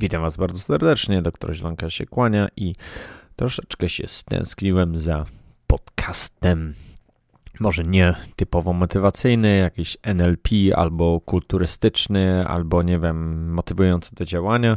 [0.00, 2.74] Witam Was bardzo serdecznie, doktor Źlanka się kłania i
[3.36, 5.26] troszeczkę się stęskniłem za
[5.66, 6.74] podcastem.
[7.60, 14.76] Może nie typowo motywacyjny, jakiś NLP albo kulturystyczny, albo nie wiem, motywujący do działania,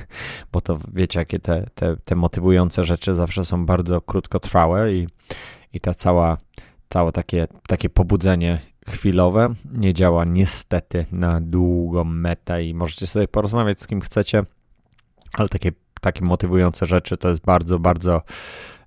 [0.52, 5.06] bo to wiecie, jakie te, te, te motywujące rzeczy zawsze są bardzo krótkotrwałe i,
[5.72, 6.36] i ta cała,
[6.88, 8.58] całe takie, takie pobudzenie
[8.88, 14.44] chwilowe nie działa niestety na długą metę i możecie sobie porozmawiać z kim chcecie,
[15.32, 18.22] ale takie, takie motywujące rzeczy to jest bardzo, bardzo,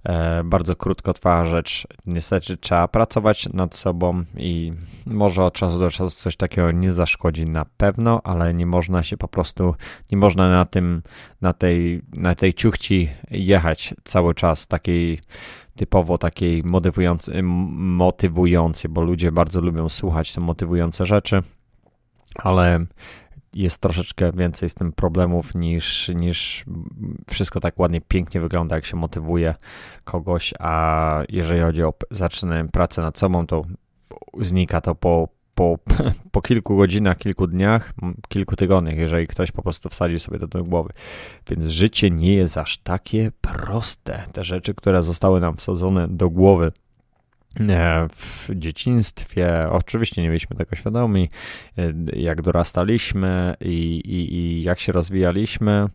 [0.03, 1.87] e, bardzo krótkotrwała rzecz.
[2.05, 4.71] Niestety trzeba pracować nad sobą i
[5.05, 9.17] może od czasu do czasu coś takiego nie zaszkodzi na pewno, ale nie można się
[9.17, 9.75] po prostu,
[10.11, 11.01] nie można na tym,
[11.41, 15.19] na tej, na tej ciuchci jechać cały czas takiej
[15.75, 21.41] typowo takiej motywującej, motywującej, bo ludzie bardzo lubią słuchać te motywujące rzeczy,
[22.35, 22.85] ale
[23.55, 26.65] jest troszeczkę więcej z tym problemów niż, niż
[27.29, 29.55] wszystko tak ładnie, pięknie wygląda, jak się motywuje
[30.03, 33.65] kogoś, a jeżeli chodzi o zaczynanie pracę nad sobą, to
[34.39, 35.77] znika to po, po,
[36.31, 37.93] po kilku godzinach, kilku dniach,
[38.27, 40.89] kilku tygodniach, jeżeli ktoś po prostu wsadzi sobie to do głowy.
[41.49, 44.23] Więc życie nie jest aż takie proste.
[44.33, 46.71] Te rzeczy, które zostały nam wsadzone do głowy
[48.09, 51.29] w dzieciństwie, oczywiście nie byliśmy tego świadomi,
[51.77, 55.87] e, jak dorastaliśmy i, i, i jak się rozwijaliśmy,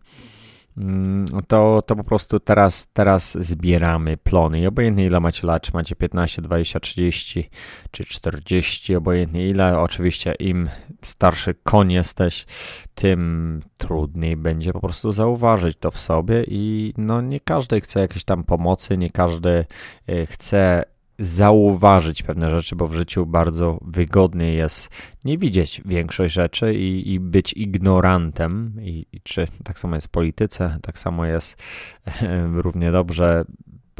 [0.76, 4.60] Mm, to, to po prostu teraz, teraz zbieramy plony.
[4.60, 7.50] I obojętnie ile macie lat, czy macie 15, 20, 30
[7.90, 10.70] czy 40, obojętnie ile, oczywiście im
[11.02, 12.46] starszy koń jesteś,
[12.94, 16.44] tym trudniej będzie po prostu zauważyć to w sobie.
[16.48, 19.64] I no nie każdy chce jakiejś tam pomocy, nie każdy
[20.08, 20.84] e, chce
[21.20, 24.90] zauważyć pewne rzeczy, bo w życiu bardzo wygodnie jest
[25.24, 28.76] nie widzieć większość rzeczy i, i być ignorantem.
[28.80, 31.62] I, I, czy tak samo jest w polityce, tak samo jest
[32.64, 33.44] równie dobrze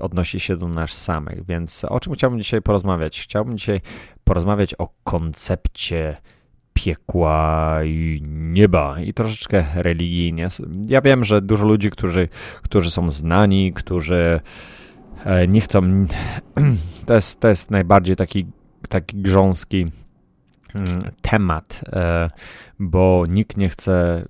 [0.01, 1.47] odnosi się do nas samych.
[1.47, 3.21] Więc o czym chciałbym dzisiaj porozmawiać?
[3.21, 3.81] Chciałbym dzisiaj
[4.25, 6.17] porozmawiać o koncepcie
[6.75, 10.49] piekła i nieba i troszeczkę religijnie.
[10.87, 12.29] Ja wiem, że dużo ludzi, którzy,
[12.63, 14.41] którzy są znani, którzy
[15.49, 15.81] nie chcą.
[17.07, 18.47] To jest, to jest najbardziej taki,
[18.89, 19.87] taki grząski
[20.75, 20.89] mm,
[21.23, 22.31] temat, e,
[22.79, 24.25] bo nikt nie chce.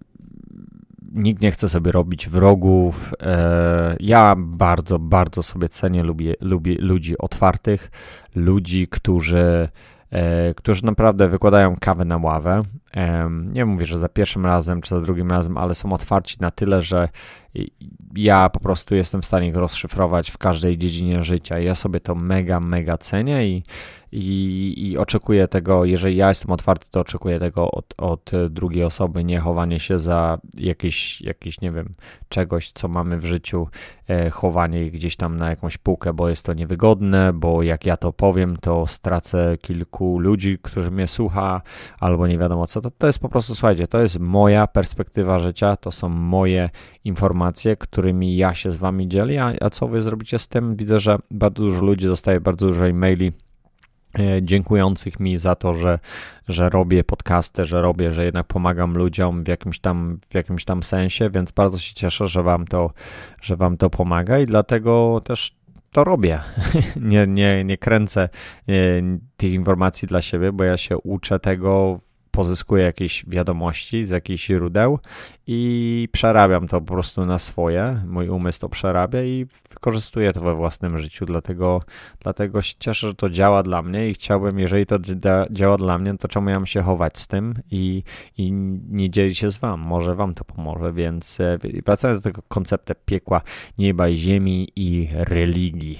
[1.12, 3.14] Nikt nie chce sobie robić wrogów.
[3.22, 7.90] E, ja bardzo, bardzo sobie cenię, lubię, lubię ludzi otwartych,
[8.34, 9.68] ludzi, którzy,
[10.56, 12.62] którzy naprawdę wykładają kawę na ławę.
[13.40, 16.82] Nie mówię, że za pierwszym razem czy za drugim razem, ale są otwarci na tyle,
[16.82, 17.08] że
[18.14, 21.58] ja po prostu jestem w stanie ich rozszyfrować w każdej dziedzinie życia.
[21.58, 23.62] Ja sobie to mega, mega cenię i,
[24.12, 29.24] i, i oczekuję tego, jeżeli ja jestem otwarty, to oczekuję tego od, od drugiej osoby,
[29.24, 31.94] nie chowanie się za jakieś, jakieś, nie wiem,
[32.28, 33.68] czegoś, co mamy w życiu,
[34.08, 38.12] e, chowanie gdzieś tam na jakąś półkę, bo jest to niewygodne, bo jak ja to
[38.12, 41.62] powiem, to stracę kilku ludzi, którzy mnie słucha,
[42.00, 42.79] albo nie wiadomo co.
[42.82, 46.70] To, to jest po prostu, słuchajcie, to jest moja perspektywa życia, to są moje
[47.04, 50.76] informacje, którymi ja się z wami dzielę, a, a co wy zrobicie z tym?
[50.76, 53.32] Widzę, że bardzo dużo ludzi dostaje bardzo dużo e-maili
[54.18, 55.98] e, dziękujących mi za to, że,
[56.48, 60.82] że robię podcasty, że robię, że jednak pomagam ludziom w jakimś tam, w jakimś tam
[60.82, 62.90] sensie, więc bardzo się cieszę, że wam to,
[63.42, 65.60] że wam to pomaga i dlatego też
[65.92, 66.40] to robię.
[66.96, 68.28] nie, nie, nie kręcę
[68.68, 68.72] e,
[69.36, 74.98] tych informacji dla siebie, bo ja się uczę tego pozyskuję jakieś wiadomości z jakichś źródeł
[75.46, 78.02] i przerabiam to po prostu na swoje.
[78.06, 81.82] Mój umysł to przerabia i wykorzystuję to we własnym życiu, dlatego,
[82.20, 84.96] dlatego się cieszę, że to działa dla mnie i chciałbym, jeżeli to
[85.50, 88.02] działa dla mnie, to czemu ja mam się chować z tym i,
[88.38, 88.52] i
[88.90, 89.80] nie dzielić się z wam?
[89.80, 93.40] Może wam to pomoże, więc e, wracając do tego konceptu piekła,
[93.78, 95.98] nieba ziemi i religii.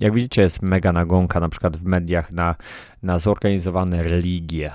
[0.00, 2.54] Jak widzicie, jest mega nagonka na przykład w mediach na,
[3.02, 4.70] na zorganizowane religie,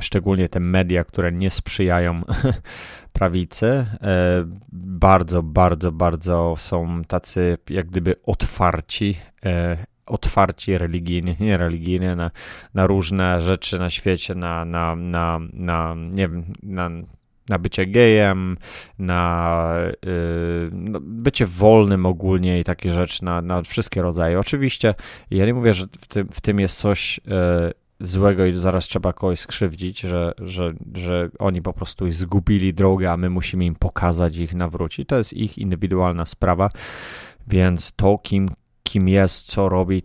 [0.00, 2.22] szczególnie te media, które nie sprzyjają
[3.12, 3.86] prawicy e,
[4.72, 9.14] bardzo, bardzo, bardzo są tacy jak gdyby otwarci,
[9.44, 9.76] e,
[10.06, 12.30] otwarci religijnie, nie religijnie, na,
[12.74, 16.90] na różne rzeczy na świecie, na, na, na, na nie wiem, na
[17.48, 18.56] na bycie gejem,
[18.98, 19.74] na
[20.04, 24.40] yy, bycie wolnym ogólnie i takie rzeczy, na, na wszystkie rodzaje.
[24.40, 24.94] Oczywiście,
[25.30, 29.12] ja nie mówię, że w tym, w tym jest coś yy, złego i zaraz trzeba
[29.12, 34.36] kogoś skrzywdzić, że, że, że oni po prostu zgubili drogę, a my musimy im pokazać
[34.36, 35.08] ich nawrócić.
[35.08, 36.70] To jest ich indywidualna sprawa,
[37.46, 38.48] więc to, kim,
[38.92, 40.02] kim jest, co robi,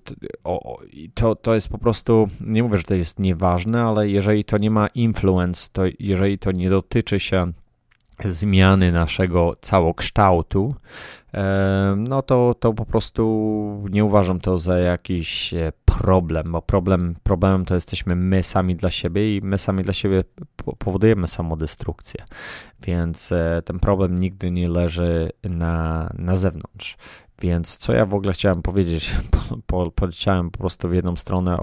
[1.13, 4.71] to, to jest po prostu, nie mówię, że to jest nieważne, ale jeżeli to nie
[4.71, 7.51] ma influence, to jeżeli to nie dotyczy się
[8.25, 10.75] zmiany naszego całokształtu,
[11.97, 13.23] no to, to po prostu
[13.89, 18.89] nie uważam to za jakiś e, problem, bo problem, problemem to jesteśmy my sami dla
[18.89, 20.23] siebie i my sami dla siebie
[20.77, 22.25] powodujemy samodestrukcję,
[22.83, 26.97] więc e, ten problem nigdy nie leży na, na zewnątrz.
[27.41, 29.11] Więc co ja w ogóle chciałem powiedzieć?
[29.67, 29.91] Po,
[30.51, 31.57] po prostu w jedną stronę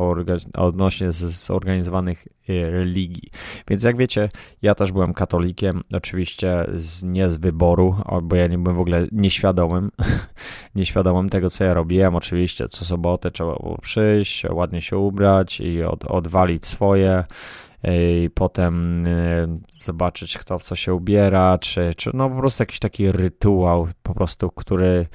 [0.54, 3.30] odnośnie zorganizowanych e, religii.
[3.68, 4.28] Więc jak wiecie,
[4.62, 9.06] ja też byłem katolikiem, oczywiście z, nie z wyboru, bo ja nie byłem w ogóle
[9.12, 9.90] nieświadomym,
[10.74, 12.14] nieświadomym tego, co ja robiłem.
[12.16, 17.24] Oczywiście co sobotę trzeba było przyjść, ładnie się ubrać i od, odwalić swoje
[17.92, 22.78] i potem e, zobaczyć, kto w co się ubiera, czy, czy no po prostu jakiś
[22.78, 25.06] taki rytuał, po prostu, który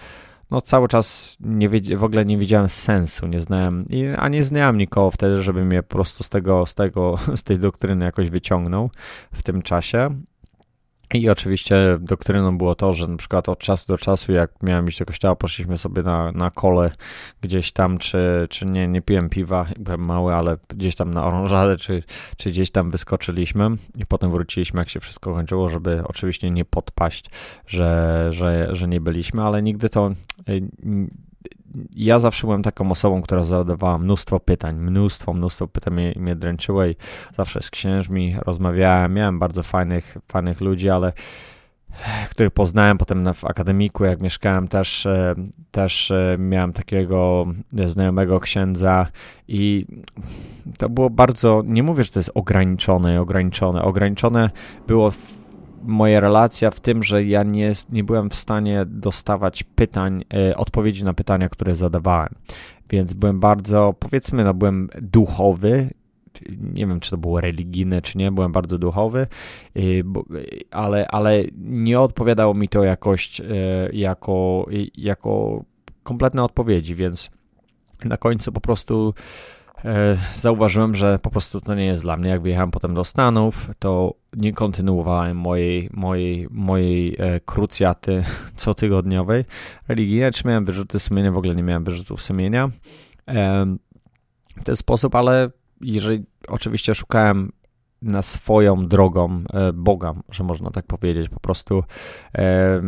[0.51, 3.85] no cały czas nie w ogóle nie widziałem sensu, nie znałem,
[4.17, 7.59] a nie znałem nikogo wtedy, żeby mnie po prostu z tego, z tego, z tej
[7.59, 8.89] doktryny jakoś wyciągnął
[9.33, 10.09] w tym czasie.
[11.13, 14.99] I oczywiście doktryną było to, że na przykład od czasu do czasu, jak miałem iść
[14.99, 16.91] do kościoła, poszliśmy sobie na, na kole
[17.41, 21.77] gdzieś tam, czy, czy nie, nie piłem piwa, byłem mały, ale gdzieś tam na orążadę,
[21.77, 22.03] czy,
[22.37, 23.69] czy gdzieś tam wyskoczyliśmy.
[23.97, 27.25] I potem wróciliśmy, jak się wszystko kończyło, żeby oczywiście nie podpaść,
[27.67, 30.11] że, że, że nie byliśmy, ale nigdy to
[31.95, 36.85] ja zawsze byłem taką osobą, która zadawała mnóstwo pytań, mnóstwo, mnóstwo pytań mnie, mnie dręczyło
[36.85, 36.95] i
[37.35, 41.13] zawsze z księżmi rozmawiałem, miałem bardzo fajnych, fajnych ludzi, ale
[42.29, 45.35] których poznałem potem w akademiku, jak mieszkałem też, e,
[45.71, 47.47] też e, miałem takiego
[47.85, 49.07] znajomego księdza
[49.47, 49.85] i
[50.77, 54.49] to było bardzo, nie mówię, że to jest ograniczone, ograniczone, ograniczone
[54.87, 55.11] było
[55.83, 61.03] moja relacja w tym, że ja nie, nie byłem w stanie dostawać pytań, e, odpowiedzi
[61.03, 62.35] na pytania, które zadawałem.
[62.89, 65.89] Więc byłem bardzo, powiedzmy, no byłem duchowy,
[66.73, 69.27] nie wiem, czy to było religijne, czy nie, byłem bardzo duchowy,
[69.75, 69.81] e,
[70.71, 73.45] ale, ale nie odpowiadało mi to jakoś e,
[73.93, 74.65] jako,
[74.97, 75.63] jako
[76.03, 77.29] kompletne odpowiedzi, więc
[78.05, 79.58] na końcu po prostu E,
[80.33, 82.29] zauważyłem, że po prostu to nie jest dla mnie.
[82.29, 88.23] Jak wyjechałem potem do Stanów, to nie kontynuowałem mojej, mojej, mojej e, krucjaty
[88.65, 89.45] cotygodniowej
[89.87, 90.31] religijnej.
[90.31, 91.31] Czy miałem wyrzuty sumienia?
[91.31, 92.69] W ogóle nie miałem wyrzutów sumienia
[93.27, 93.65] e,
[94.61, 95.49] w ten sposób, ale
[95.81, 97.51] jeżeli oczywiście szukałem
[98.01, 99.43] na swoją drogą
[99.73, 101.83] Boga, że można tak powiedzieć, po prostu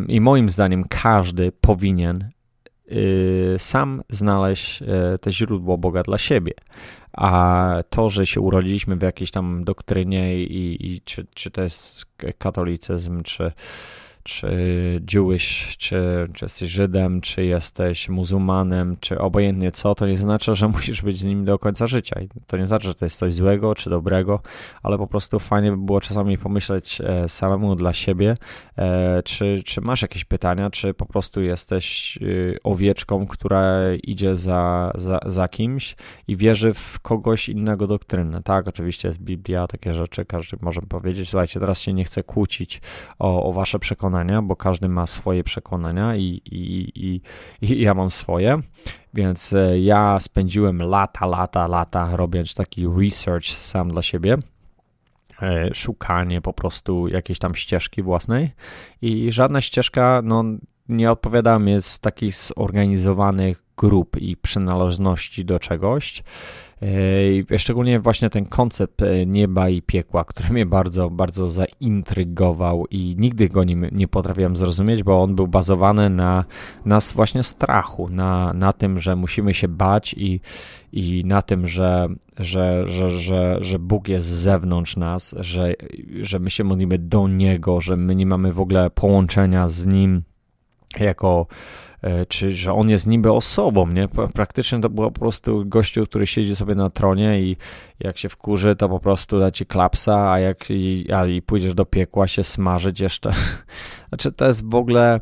[0.07, 2.29] i moim zdaniem każdy powinien
[3.57, 4.85] sam znaleźć y,
[5.19, 6.53] te źródło Boga dla siebie.
[7.13, 12.05] A to, że się urodziliśmy w jakiejś tam doktrynie i, i czy, czy to jest
[12.37, 13.51] katolicyzm, czy
[14.23, 20.55] czy Jewish, czy, czy jesteś Żydem, czy jesteś muzułmanem, czy obojętnie co, to nie znaczy,
[20.55, 22.21] że musisz być z nim do końca życia.
[22.21, 24.39] I to nie znaczy, że to jest coś złego czy dobrego,
[24.83, 28.37] ale po prostu fajnie by było czasami pomyśleć e, samemu dla siebie,
[28.77, 33.71] e, czy, czy masz jakieś pytania, czy po prostu jesteś y, owieczką, która
[34.03, 35.95] idzie za, za, za kimś
[36.27, 38.43] i wierzy w kogoś innego doktrynę.
[38.43, 42.81] Tak, oczywiście jest Biblia, takie rzeczy, każdy może powiedzieć, słuchajcie, teraz się nie chcę kłócić
[43.19, 47.21] o, o wasze przekonania, przekonania, bo każdy ma swoje przekonania i, i, i,
[47.61, 48.59] i ja mam swoje.
[49.13, 54.37] Więc e, ja spędziłem lata, lata, lata robiąc taki research sam dla siebie
[55.41, 58.51] e, szukanie po prostu jakiejś tam ścieżki własnej
[59.01, 60.43] i żadna ścieżka no,
[60.89, 66.23] nie odpowiada mi z takich zorganizowanych grup i przynależności do czegoś.
[67.57, 73.49] Szczególnie właśnie ten koncept e, nieba i piekła, który mnie bardzo, bardzo zaintrygował i nigdy
[73.49, 76.45] go nie, nie potrafiłem zrozumieć, bo on był bazowany na
[76.85, 80.39] nas właśnie strachu, na, na tym, że musimy się bać i,
[80.91, 82.07] i na tym, że,
[82.39, 85.73] że, że, że, że Bóg jest z zewnątrz nas, że,
[86.21, 90.23] że my się modlimy do Niego, że my nie mamy w ogóle połączenia z Nim
[90.99, 91.47] jako
[92.01, 94.07] E, czy że on jest niby osobą, nie?
[94.33, 97.57] Praktycznie to było po prostu gościu, który siedzi sobie na tronie i
[97.99, 101.73] jak się wkurzy, to po prostu da ci klapsa, a jak i, a i pójdziesz
[101.73, 103.31] do piekła się smażyć jeszcze.
[104.09, 105.21] Znaczy to jest w ogóle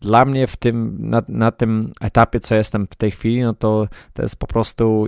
[0.00, 3.88] dla mnie w tym, na, na tym etapie, co jestem w tej chwili, no to
[4.12, 5.06] to jest po prostu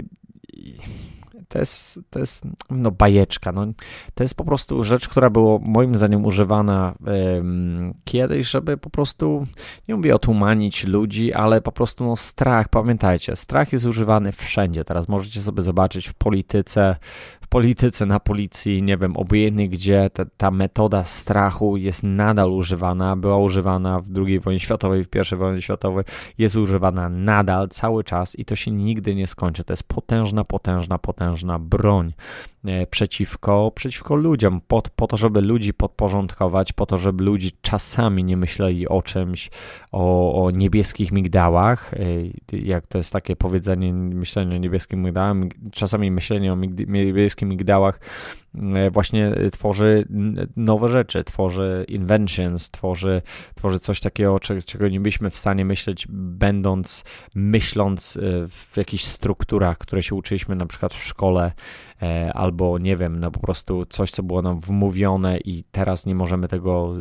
[1.49, 3.53] to jest, to jest no, bajeczka.
[3.53, 3.67] No.
[4.15, 6.95] To jest po prostu rzecz, która była moim zdaniem używana
[8.05, 9.47] kiedyś, żeby po prostu,
[9.89, 14.85] nie mówię otumanić ludzi, ale po prostu no, strach, pamiętajcie, strach jest używany wszędzie.
[14.85, 16.97] Teraz możecie sobie zobaczyć w polityce,
[17.57, 23.39] polityce, na policji, nie wiem, obojętnie gdzie ta, ta metoda strachu jest nadal używana, była
[23.39, 26.05] używana w II wojnie światowej, w I wojnie światowej,
[26.39, 29.65] jest używana nadal, cały czas i to się nigdy nie skończy.
[29.65, 32.13] To jest potężna, potężna, potężna broń
[32.65, 38.25] e, przeciwko, przeciwko ludziom, po, po to, żeby ludzi podporządkować, po to, żeby ludzi czasami
[38.25, 39.51] nie myśleli o czymś,
[39.93, 41.99] o, o niebieskich migdałach, e,
[42.57, 45.37] jak to jest takie powiedzenie, myślenie o niebieskim migdałach,
[45.73, 46.57] czasami myślenie o
[47.47, 48.01] migdałach
[48.55, 50.05] e, właśnie tworzy
[50.57, 53.23] nowe rzeczy, tworzy inventions, tworzy,
[53.55, 60.03] tworzy coś takiego, czego nie byliśmy w stanie myśleć, będąc, myśląc w jakichś strukturach, które
[60.03, 61.53] się uczyliśmy na przykład w szkole,
[62.03, 66.15] e, albo nie wiem, no po prostu coś, co było nam wmówione i teraz nie
[66.15, 66.95] możemy tego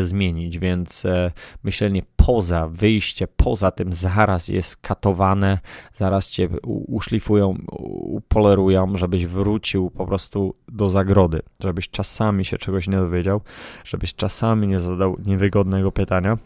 [0.00, 1.30] zmienić, więc e,
[1.64, 5.58] myślenie poza, wyjście poza tym zaraz jest katowane,
[5.94, 7.56] zaraz cię uszlifują,
[8.02, 13.40] upolerują, żebyś wrócił po prostu do zagrody, żebyś czasami się czegoś nie dowiedział,
[13.84, 16.38] żebyś czasami nie zadał niewygodnego pytania.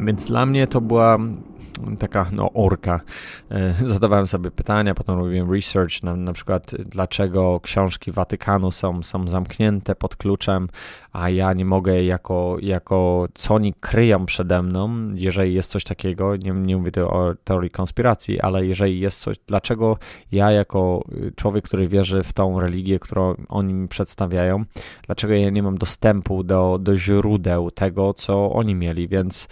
[0.00, 1.18] Więc dla mnie to była
[1.98, 3.00] taka no, orka.
[3.50, 9.28] E, zadawałem sobie pytania, potem robiłem research na, na przykład dlaczego książki Watykanu są, są
[9.28, 10.68] zamknięte pod kluczem,
[11.12, 16.36] a ja nie mogę jako, jako co oni kryją przede mną, jeżeli jest coś takiego,
[16.36, 19.98] nie, nie mówię tu o teorii konspiracji, ale jeżeli jest coś, dlaczego
[20.32, 21.04] ja jako
[21.36, 24.64] człowiek, który wierzy w tą religię, którą oni mi przedstawiają,
[25.06, 29.48] dlaczego ja nie mam dostępu do, do źródeł tego, co oni mieli, więc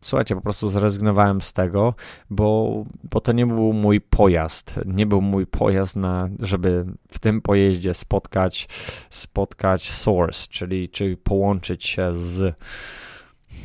[0.00, 1.94] słuchajcie, po prostu zrezygnowałem z tego,
[2.30, 4.80] bo, bo to nie był mój pojazd.
[4.86, 8.68] Nie był mój pojazd na, żeby w tym pojeździe spotkać,
[9.10, 12.56] spotkać source, czyli, czyli połączyć się z,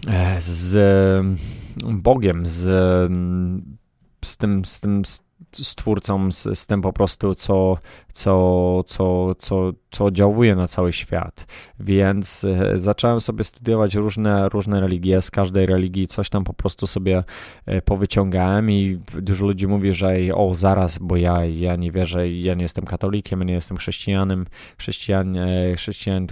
[0.07, 1.25] e, z
[1.83, 2.61] Bogiem, z,
[4.25, 5.03] z tym, z tym,
[5.51, 7.77] stwórcą, z, z tym po prostu, co,
[8.13, 11.45] co, co, co, co oddziałuje na cały świat.
[11.79, 15.21] Więc e, zacząłem sobie studiować różne, różne religie.
[15.21, 17.23] Z każdej religii coś tam po prostu sobie
[17.65, 22.53] e, powyciągałem i dużo ludzi mówi, że o, zaraz, bo ja, ja nie wierzę, ja
[22.53, 24.45] nie jestem katolikiem, nie jestem chrześcijanem,
[24.77, 26.27] chrześcijan, e, chrześcijan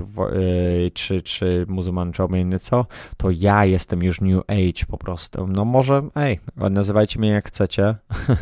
[0.94, 2.24] czy, czy muzułman, czy
[2.62, 2.86] co,
[3.18, 5.48] to ja jestem już New Age po prostu.
[5.48, 7.96] No może, ej, nazywajcie mnie jak chcecie.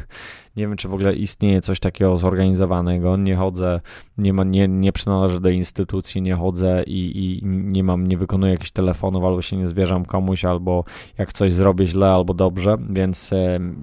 [0.56, 3.18] Nie wiem, czy w ogóle istnieje coś takiego zorganizowanego.
[3.18, 3.82] Nie chodzę,
[4.18, 8.52] nie, ma, nie, nie przynależę do instytucji, nie chodzę i, i nie mam, nie wykonuję
[8.52, 10.84] jakichś telefonów, albo się nie zwierzam komuś, albo
[11.18, 12.78] jak coś zrobię źle, albo dobrze.
[12.90, 13.32] Więc,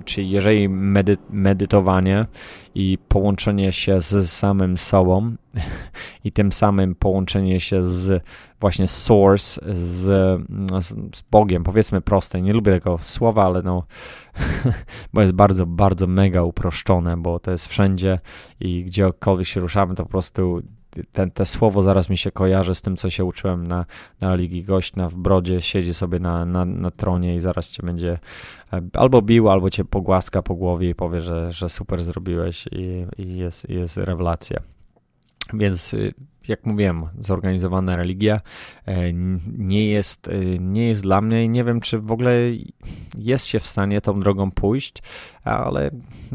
[0.05, 2.27] czy jeżeli medy, medytowanie
[2.75, 5.37] i połączenie się z samym sobą
[6.25, 8.23] i tym samym połączenie się z
[8.61, 10.07] właśnie source, z,
[11.15, 13.83] z Bogiem, powiedzmy proste, nie lubię tego słowa, ale no,
[15.13, 18.19] bo jest bardzo, bardzo mega uproszczone, bo to jest wszędzie
[18.61, 20.63] i gdziekolwiek się ruszamy, to po prostu
[21.12, 23.87] ten, te słowo zaraz mi się kojarzy z tym, co się uczyłem na,
[24.21, 28.19] na Ligi Gośćna w Brodzie, siedzi sobie na, na, na tronie i zaraz cię będzie
[28.73, 33.07] e, albo bił, albo cię pogłaska po głowie i powie, że, że super zrobiłeś i,
[33.19, 34.61] i jest, jest rewelacja.
[35.55, 36.14] Więc y,
[36.49, 38.40] jak mówiłem, zorganizowana religia
[38.87, 39.12] e,
[39.59, 42.33] nie jest, e, nie jest dla mnie i nie wiem, czy w ogóle
[43.19, 45.02] jest się w stanie tą drogą pójść,
[45.45, 45.90] ale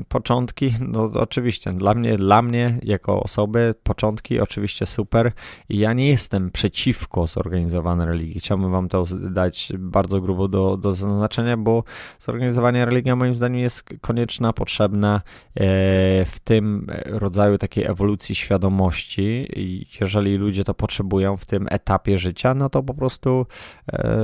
[0.08, 5.32] początki, no oczywiście, dla mnie, dla mnie jako osoby, początki oczywiście super
[5.70, 8.39] i ja nie jestem przeciwko zorganizowanej religii.
[8.39, 11.84] Chciałbym wam to dać bardzo grubo do, do zaznaczenia, bo
[12.20, 15.62] zorganizowanie religii moim zdaniem jest konieczna, potrzebna e,
[16.25, 22.53] w tym rodzaju takiej ewolucji świadomości i jeżeli ludzie to potrzebują w tym etapie życia,
[22.53, 23.45] no to po prostu
[23.93, 24.17] e,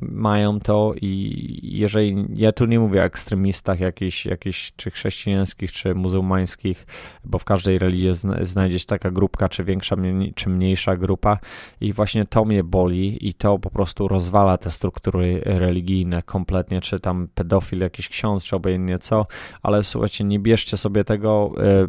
[0.00, 5.94] mają to i jeżeli, ja tu nie mówię o ekstremistach jakichś, jakichś czy chrześcijańskich, czy
[5.94, 6.86] muzułmańskich,
[7.24, 8.10] bo w każdej religii
[8.42, 9.96] znajdzie się taka grupka, czy większa,
[10.34, 11.38] czy mniejsza grupa
[11.80, 17.00] i właśnie to mnie boli i to po prostu rozwala te struktury religijne kompletnie, czy
[17.00, 19.26] tam pedofil, jakiś ksiądz, czy obojętnie co,
[19.62, 21.88] ale słuchajcie, nie bierzcie sobie tego e,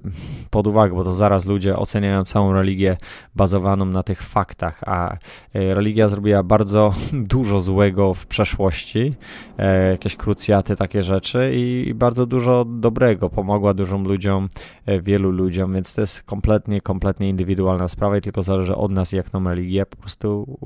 [0.49, 2.97] pod uwagę, bo to zaraz ludzie oceniają całą religię
[3.35, 5.17] bazowaną na tych faktach, a e,
[5.53, 9.13] religia zrobiła bardzo dużo złego w przeszłości,
[9.57, 14.49] e, jakieś krucjaty, takie rzeczy i bardzo dużo dobrego, pomogła dużym ludziom,
[14.85, 19.11] e, wielu ludziom, więc to jest kompletnie, kompletnie indywidualna sprawa i tylko zależy od nas,
[19.11, 20.57] jak tą religię po prostu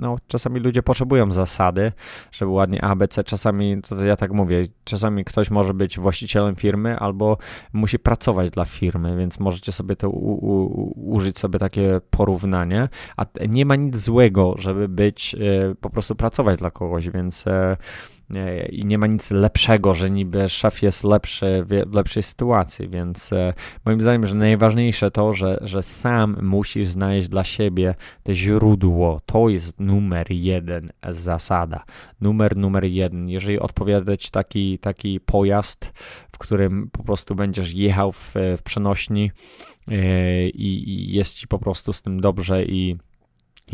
[0.00, 1.92] no, czasami ludzie potrzebują zasady,
[2.32, 7.38] żeby ładnie ABC, czasami, to ja tak mówię, czasami ktoś może być właścicielem firmy albo
[7.72, 13.26] musi pracować dla firmy, więc możecie sobie to u, u, użyć sobie takie porównanie, a
[13.48, 17.76] nie ma nic złego, żeby być, e, po prostu pracować dla kogoś, więc e,
[18.72, 23.54] i nie ma nic lepszego, że niby szef jest lepszy w lepszej sytuacji, więc e,
[23.84, 29.20] moim zdaniem, że najważniejsze to, że, że sam musisz znaleźć dla siebie te źródło.
[29.26, 31.84] To jest numer jeden zasada.
[32.20, 33.30] Numer numer jeden.
[33.30, 35.92] Jeżeli odpowiadać taki, taki pojazd,
[36.32, 39.30] w którym po prostu będziesz jechał w, w przenośni
[39.88, 42.96] e, i, i jest ci po prostu z tym dobrze i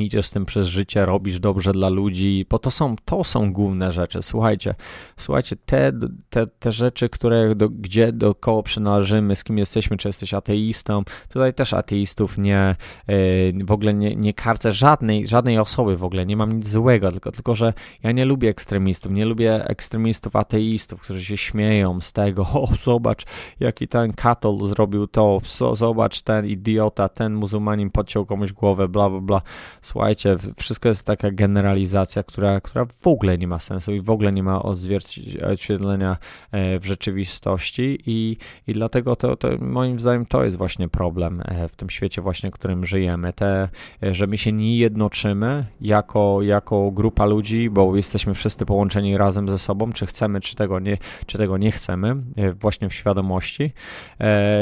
[0.04, 3.92] idziesz z tym przez życie, robisz dobrze dla ludzi, bo to są, to są główne
[3.92, 4.22] rzeczy.
[4.22, 4.74] Słuchajcie,
[5.16, 5.92] słuchajcie, te,
[6.30, 11.54] te, te rzeczy, które, do, gdzie dookoła przynależymy, z kim jesteśmy, czy jesteś ateistą, tutaj
[11.54, 12.76] też ateistów nie,
[13.08, 17.12] yy, w ogóle nie, nie karcę żadnej, żadnej osoby w ogóle, nie mam nic złego,
[17.12, 17.72] tylko, tylko, że
[18.02, 23.24] ja nie lubię ekstremistów, nie lubię ekstremistów ateistów, którzy się śmieją z tego, o zobacz,
[23.60, 25.40] jaki ten katol zrobił to,
[25.72, 29.42] zobacz, ten idiota, ten muzułmanin podciął komuś głowę, bla, bla, bla
[29.86, 34.32] słuchajcie, wszystko jest taka generalizacja, która, która w ogóle nie ma sensu i w ogóle
[34.32, 36.16] nie ma odzwierciedlenia
[36.52, 41.68] e, w rzeczywistości i, i dlatego to, to moim zdaniem to jest właśnie problem e,
[41.68, 43.68] w tym świecie właśnie, w którym żyjemy, te,
[44.02, 49.48] e, że my się nie jednoczymy jako, jako grupa ludzi, bo jesteśmy wszyscy połączeni razem
[49.48, 52.16] ze sobą, czy chcemy, czy tego nie, czy tego nie chcemy,
[52.60, 53.72] właśnie w świadomości.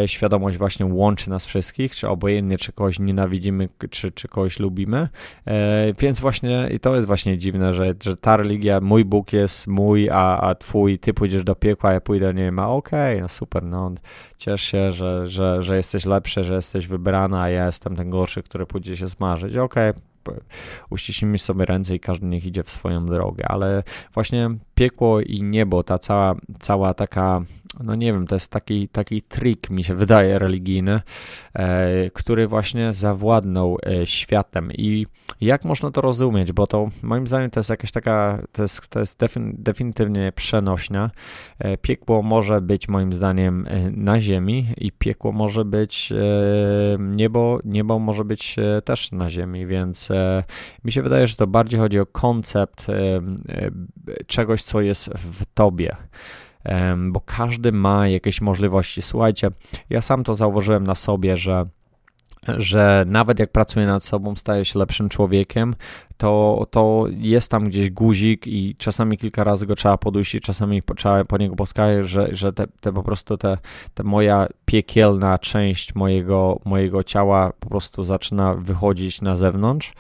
[0.07, 5.09] Świadomość właśnie łączy nas wszystkich, czy obojętnie, czy kogoś nienawidzimy, czy, czy kogoś lubimy,
[5.99, 10.11] więc właśnie i to jest właśnie dziwne, że, że ta religia, mój Bóg jest mój,
[10.11, 13.63] a, a twój, ty pójdziesz do piekła, ja pójdę, nie ma, okej, okay, no super,
[13.63, 13.93] no
[14.37, 18.43] ciesz się, że, że, że jesteś lepszy, że jesteś wybrana, a ja jestem ten gorszy,
[18.43, 20.15] który pójdzie się smażyć, okej, okay
[20.91, 23.83] uściśnijmy sobie ręce i każdy niech idzie w swoją drogę, ale
[24.15, 27.43] właśnie piekło i niebo, ta cała, cała taka,
[27.81, 31.01] no nie wiem, to jest taki, taki trik, mi się wydaje, religijny,
[31.55, 34.73] e, który właśnie zawładnął e, światem.
[34.73, 35.07] I
[35.41, 39.01] jak można to rozumieć, bo to moim zdaniem to jest jakaś taka, to jest, to
[39.01, 41.11] jest defin, definitywnie przenośnia.
[41.59, 46.13] E, piekło może być moim zdaniem na ziemi i piekło może być
[46.99, 50.09] niebo, niebo może być też na ziemi, więc
[50.85, 52.87] mi się wydaje, że to bardziej chodzi o koncept
[54.27, 55.97] czegoś, co jest w tobie
[57.09, 59.03] bo każdy ma jakieś możliwości.
[59.03, 59.51] Słuchajcie,
[59.91, 61.67] ja sam to zauważyłem na sobie, że
[62.49, 65.75] że nawet jak pracuję nad sobą, staję się lepszym człowiekiem,
[66.17, 70.83] to, to jest tam gdzieś guzik i czasami kilka razy go trzeba podujść i czasami
[70.97, 73.59] trzeba po niego poskać, że, że te, te po prostu te,
[73.95, 79.93] te moja piekielna część mojego, mojego ciała po prostu zaczyna wychodzić na zewnątrz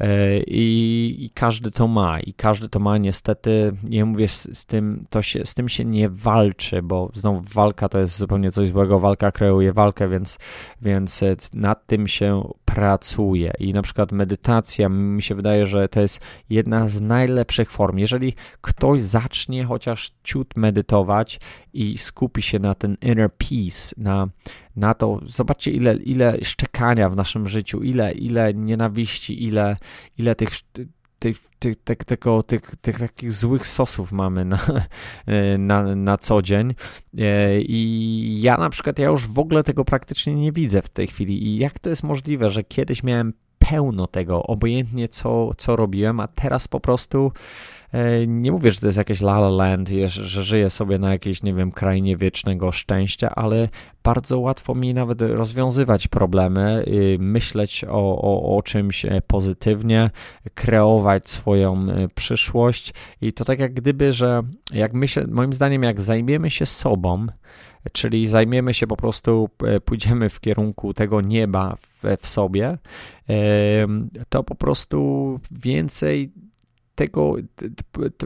[0.00, 2.20] e, i, i każdy to ma.
[2.20, 2.98] I każdy to ma.
[2.98, 7.40] Niestety, nie mówię z, z, tym, to się, z tym się nie walczy, bo znowu
[7.54, 10.38] walka to jest zupełnie coś złego, walka kreuje walkę, więc,
[10.82, 11.22] więc
[11.54, 13.52] nad tym się pracuje.
[13.58, 17.98] I na przykład medytacja mi się wydaje, że to jest jedna z najlepszych form.
[17.98, 21.40] Jeżeli ktoś zacznie chociaż ciut medytować
[21.72, 24.28] i skupi się na ten inner peace, na,
[24.76, 29.76] na to, zobaczcie ile, ile szczekania w naszym życiu, ile, ile nienawiści, ile,
[30.18, 30.50] ile tych
[31.24, 34.58] tych, tych, tych, tego, tych, tych takich złych sosów mamy na,
[35.58, 36.74] na, na co dzień.
[37.18, 41.06] E, I ja na przykład, ja już w ogóle tego praktycznie nie widzę w tej
[41.06, 41.46] chwili.
[41.46, 43.32] I jak to jest możliwe, że kiedyś miałem
[43.70, 47.32] pełno tego, obojętnie co, co robiłem, a teraz po prostu
[48.26, 51.54] nie mówię, że to jest jakieś la la land, że żyję sobie na jakiejś, nie
[51.54, 53.68] wiem, krainie wiecznego szczęścia, ale
[54.04, 60.10] bardzo łatwo mi nawet rozwiązywać problemy, y, myśleć o, o, o czymś e, pozytywnie,
[60.54, 62.94] kreować swoją e, przyszłość.
[63.20, 67.26] I to tak jak gdyby, że jak myślę, moim zdaniem, jak zajmiemy się sobą,
[67.92, 69.48] czyli zajmiemy się po prostu,
[69.84, 72.78] pójdziemy w kierunku tego nieba w, w sobie,
[74.28, 76.32] to po prostu więcej
[76.94, 77.34] tego,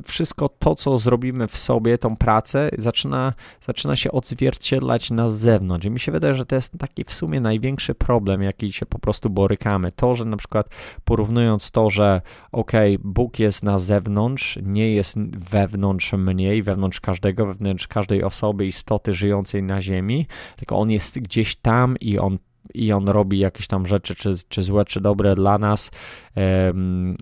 [0.04, 5.86] wszystko to, co zrobimy w sobie, tą pracę, zaczyna, zaczyna się odzwierciedlać na zewnątrz.
[5.86, 8.98] I mi się wydaje, że to jest taki w sumie największy problem, jaki się po
[8.98, 9.92] prostu borykamy.
[9.92, 10.68] To, że na przykład
[11.04, 12.20] porównując to, że
[12.52, 12.72] ok,
[13.04, 15.18] Bóg jest na zewnątrz, nie jest
[15.50, 20.26] wewnątrz mnie i wewnątrz każdego, wewnątrz każdej osoby, istoty żyjącej na ziemi,
[20.56, 22.38] tylko On jest gdzieś tam i On
[22.74, 25.90] i on robi jakieś tam rzeczy, czy, czy złe, czy dobre dla nas.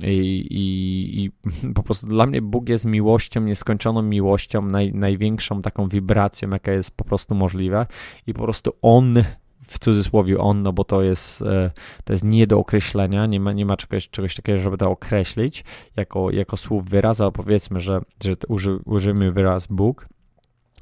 [0.03, 1.31] I, i, I,
[1.79, 6.97] po prostu dla mnie Bóg jest miłością, nieskończoną miłością, naj, największą taką wibracją, jaka jest
[6.97, 7.87] po prostu możliwa.
[8.27, 9.25] I po prostu on
[9.67, 11.71] w cudzysłowie on, no bo to jest, e,
[12.05, 15.65] to jest nie do określenia, nie ma, nie ma czegoś, czegoś takiego, żeby to określić
[15.97, 20.09] jako, jako słów wyraz, ale powiedzmy, że, że uży, użyjemy wyraz Bóg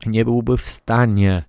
[0.06, 1.44] nie byłby w stanie.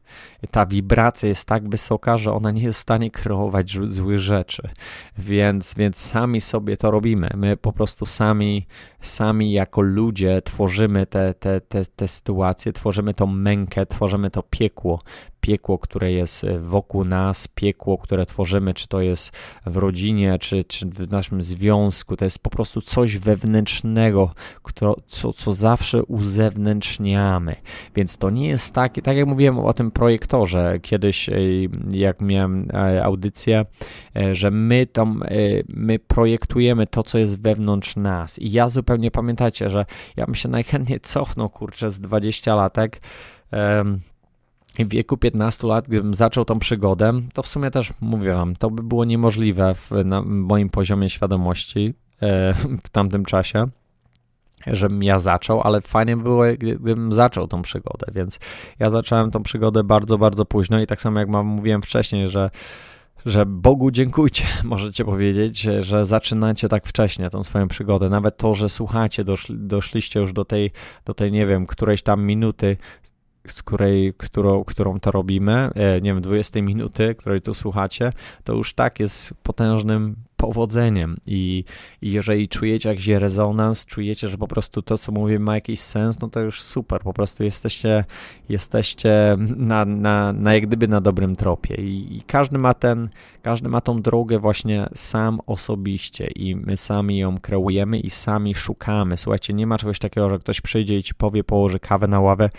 [0.52, 4.70] Ta wibracja jest tak wysoka, że ona nie jest w stanie kreować złych rzeczy.
[5.18, 7.30] Więc, więc sami sobie to robimy.
[7.36, 8.68] My po prostu sami,
[9.00, 15.02] sami jako ludzie tworzymy te, te, te, te sytuacje, tworzymy tą mękę, tworzymy to piekło
[15.46, 20.64] piekło, które jest e, wokół nas, piekło, które tworzymy, czy to jest w rodzinie, czy,
[20.64, 22.18] czy w naszym związku.
[22.18, 24.34] To jest po prostu coś wewnętrznego,
[25.08, 27.56] co, co zawsze uzewnętrzniamy.
[27.96, 31.34] Więc to nie jest tak, tak jak mówiłem o tym projektorze kiedyś, e,
[31.92, 33.66] jak miałem e, audycję,
[34.32, 35.24] że my, tam,
[35.68, 38.40] my projektujemy to, co jest wewnątrz nas.
[38.40, 39.86] I ja zupełnie pamiętacie, że
[40.18, 43.02] ja bym się najchętniej cofnął, kurczę, z 20 latek.
[43.52, 44.00] Um,
[44.80, 48.70] w wieku 15 lat, gdybym zaczął tą przygodę, to w sumie też mówię wam, to
[48.70, 52.54] by było niemożliwe w, na moim poziomie świadomości e,
[52.86, 53.68] w tamtym czasie,
[54.68, 58.40] żebym ja zaczął, ale fajnie by było, gdybym zaczął tą przygodę, więc
[58.80, 62.50] ja zacząłem tą przygodę bardzo, bardzo późno i tak samo jak mam, mówiłem wcześniej, że
[63.26, 68.10] że Bogu dziękujcie, możecie powiedzieć, że zaczynacie tak wcześnie tą swoją przygodę.
[68.10, 70.72] Nawet to, że słuchacie, doszli, doszliście już do tej,
[71.06, 72.78] do tej, nie wiem, którejś tam minuty,
[73.52, 78.12] z której, którą, którą to robimy, e, nie wiem, 20 minuty, której tu słuchacie,
[78.44, 81.18] to już tak jest potężnym powodzeniem.
[81.28, 81.64] I,
[82.02, 86.20] i jeżeli czujecie jakiś rezonans, czujecie, że po prostu to, co mówię, ma jakiś sens,
[86.20, 88.06] no to już super, po prostu jesteście,
[88.50, 91.76] jesteście na, na, na jak gdyby na dobrym tropie.
[91.76, 93.10] I, i każdy ma ten,
[93.42, 99.18] każdy ma tą drogę właśnie sam osobiście i my sami ją kreujemy i sami szukamy.
[99.18, 102.50] Słuchajcie, nie ma czegoś takiego, że ktoś przyjdzie i ci powie, położy kawę na ławę,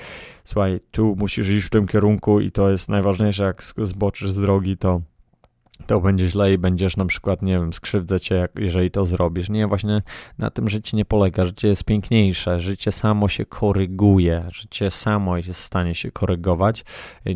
[0.44, 4.76] słuchaj, tu musisz iść w tym kierunku i to jest najważniejsze, jak zboczysz z drogi,
[4.76, 5.00] to
[5.86, 9.50] to będzie źle i będziesz na przykład, nie wiem, skrzywdzę cię, jak, jeżeli to zrobisz.
[9.50, 10.02] Nie, właśnie
[10.38, 11.44] na tym życie nie polega.
[11.44, 16.84] Życie jest piękniejsze, życie samo się koryguje, życie samo jest w stanie się korygować.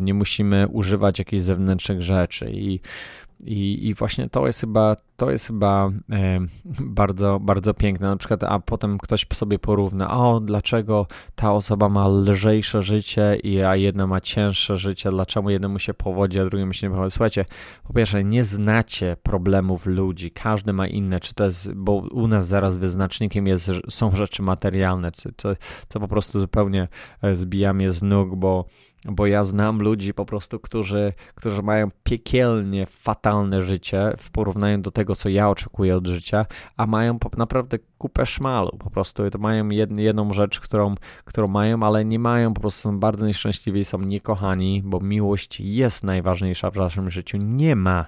[0.01, 2.79] Nie musimy używać jakichś zewnętrznych rzeczy i
[3.43, 6.39] i, I właśnie to jest chyba, to jest chyba e,
[6.99, 8.07] bardzo, bardzo piękne.
[8.07, 13.75] Na przykład, a potem ktoś sobie porówna, o, dlaczego ta osoba ma lżejsze życie, a
[13.75, 17.11] jedna ma cięższe życie, dlaczego jednemu się powodzi, a drugiemu się nie powodzi.
[17.11, 17.45] Słuchajcie,
[17.83, 22.47] po pierwsze, nie znacie problemów ludzi, każdy ma inne, czy to jest, bo u nas
[22.47, 25.29] zaraz wyznacznikiem jest, są rzeczy materialne, co,
[25.87, 26.87] co, po prostu zupełnie
[27.21, 28.65] e, zbija mnie z nóg, bo
[29.05, 34.91] bo ja znam ludzi po prostu, którzy, którzy mają piekielnie fatalne życie w porównaniu do
[34.91, 36.45] tego, co ja oczekuję od życia,
[36.77, 38.71] a mają naprawdę kupę szmalu.
[38.79, 42.81] Po prostu to mają jed, jedną rzecz, którą, którą mają, ale nie mają, po prostu
[42.81, 47.37] są bardzo nieszczęśliwi są niekochani, bo miłość jest najważniejsza w naszym życiu.
[47.37, 48.05] Nie ma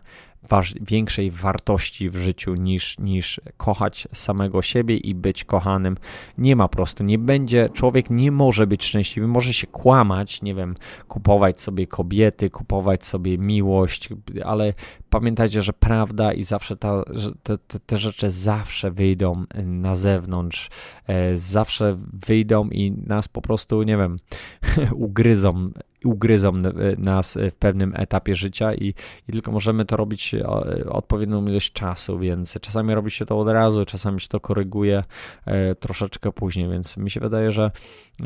[0.50, 5.98] waż, większej wartości w życiu niż, niż kochać samego siebie i być kochanym.
[6.38, 10.76] Nie ma prostu, nie będzie, człowiek nie może być szczęśliwy, może się kłamać, nie wiem,
[11.08, 14.10] kupować sobie kobiety, kupować sobie miłość,
[14.46, 14.74] ale
[15.10, 17.04] pamiętajcie, że prawda i zawsze ta,
[17.44, 20.70] te, te, rzeczy zawsze wyjdą na zewnątrz,
[21.08, 24.18] e, zawsze wyjdą i nas po prostu, nie wiem,
[24.96, 25.72] ugryzą
[26.04, 26.52] ugryzą
[26.98, 28.94] nas w pewnym etapie życia i,
[29.28, 30.46] i tylko możemy to robić e,
[30.90, 35.04] odpowiednią ilość czasu, więc czasami robi się to od razu, czasami się to koryguje
[35.46, 37.72] e, troszeczkę później, więc mi się wydaje, że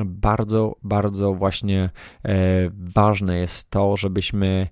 [0.06, 1.90] bardzo, bardzo właśnie
[2.26, 4.68] e, ważne jest to, żebyśmy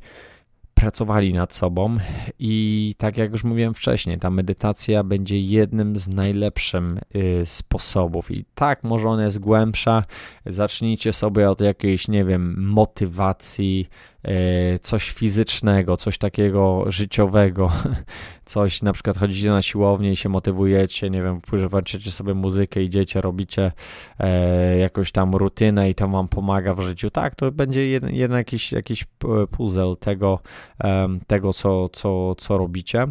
[0.86, 1.98] pracowali nad sobą
[2.40, 6.84] i tak jak już mówiłem wcześniej, ta medytacja będzie jednym z najlepszych
[7.16, 8.32] y, sposobów.
[8.32, 10.04] I tak, może ona jest głębsza,
[10.46, 13.88] zacznijcie sobie od jakiejś, nie wiem, motywacji,
[14.82, 17.72] coś fizycznego, coś takiego życiowego,
[18.46, 23.22] coś, na przykład chodzicie na siłownię i się motywujecie, nie wiem, włączycie sobie muzykę, idziecie,
[23.22, 23.72] robicie
[24.20, 28.72] e, jakąś tam rutynę i to wam pomaga w życiu, tak, to będzie jeden, jakiś,
[28.72, 29.06] jakiś
[29.52, 30.40] puzzle tego,
[30.84, 33.08] e, tego co, co, co robicie,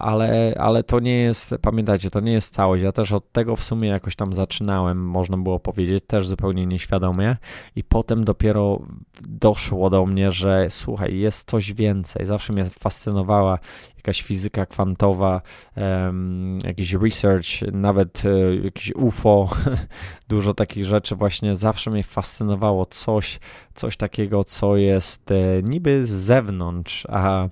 [0.00, 3.64] ale, ale to nie jest, pamiętajcie, to nie jest całość, ja też od tego w
[3.64, 7.36] sumie jakoś tam zaczynałem, można było powiedzieć, też zupełnie nieświadomie
[7.76, 8.80] i potem dopiero
[9.20, 13.58] doszło do mnie, że słuchaj, jest coś więcej, zawsze mnie fascynowała
[13.96, 15.42] jakaś fizyka kwantowa,
[15.76, 19.48] um, jakiś research, nawet um, jakiś UFO,
[20.28, 21.56] dużo takich rzeczy właśnie.
[21.56, 23.40] Zawsze mnie fascynowało coś,
[23.74, 27.48] coś takiego, co jest e, niby z zewnątrz, a,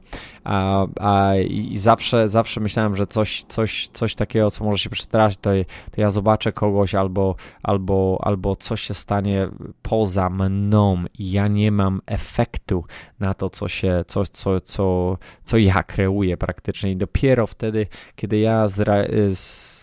[0.49, 5.39] a, a i zawsze, zawsze myślałem, że coś, coś, coś takiego, co może się przestraszyć,
[5.41, 5.51] to,
[5.91, 9.49] to ja zobaczę kogoś albo, albo, albo coś się stanie
[9.83, 12.85] poza mną i ja nie mam efektu
[13.21, 16.91] na to, co się, co, co, co, co ja kreuję praktycznie.
[16.91, 18.67] I dopiero wtedy, kiedy ja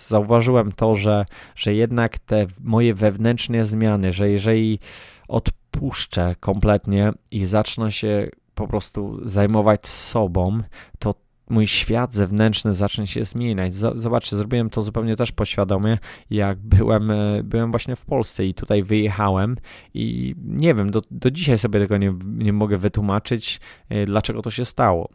[0.08, 1.26] zauważyłem to, że,
[1.56, 4.80] że jednak te moje wewnętrzne zmiany, że jeżeli
[5.28, 10.62] od odpuszczę kompletnie i zacznę się po prostu zajmować sobą,
[11.00, 11.14] to
[11.50, 13.76] mój świat zewnętrzny zacznie się zmieniać.
[13.76, 15.98] Zobaczcie, zrobiłem to zupełnie też poświadomie,
[16.30, 19.58] jak byłem, e, byłem właśnie w Polsce i tutaj wyjechałem
[19.94, 24.52] i nie wiem, do, do dzisiaj sobie tego nie, nie mogę wytłumaczyć, e, dlaczego to
[24.52, 25.10] się stało